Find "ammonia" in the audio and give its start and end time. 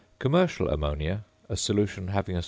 0.67-1.25